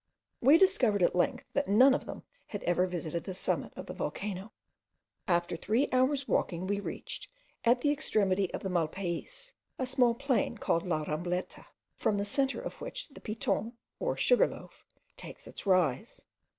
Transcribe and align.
We 0.41 0.57
discovered 0.57 1.03
at 1.03 1.15
length 1.15 1.45
that 1.53 1.67
none 1.67 1.93
of 1.93 2.07
them 2.07 2.23
had 2.47 2.63
ever 2.63 2.87
visited 2.87 3.23
the 3.25 3.35
summit 3.35 3.71
of 3.75 3.85
the 3.85 3.93
volcano. 3.93 4.51
After 5.27 5.55
three 5.55 5.87
hours' 5.91 6.27
walking, 6.27 6.65
we 6.65 6.79
reached, 6.79 7.29
at 7.63 7.81
the 7.81 7.91
extremity 7.91 8.51
of 8.51 8.63
the 8.63 8.69
Malpays, 8.71 9.53
a 9.77 9.85
small 9.85 10.15
plain, 10.15 10.57
called 10.57 10.87
La 10.87 11.03
Rambleta, 11.03 11.67
from 11.97 12.17
the 12.17 12.25
centre 12.25 12.59
of 12.61 12.81
which 12.81 13.09
the 13.09 13.21
Piton, 13.21 13.73
or 13.99 14.17
Sugar 14.17 14.47
loaf, 14.47 14.83
takes 15.17 15.45
its 15.45 15.67
rise. 15.67 16.25